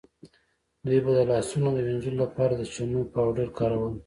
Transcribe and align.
دوی 0.85 0.99
به 1.03 1.11
د 1.17 1.19
لاسونو 1.31 1.69
د 1.75 1.79
وینځلو 1.85 2.17
لپاره 2.23 2.53
د 2.55 2.61
چنو 2.73 3.01
پاوډر 3.13 3.47
کارول. 3.57 3.93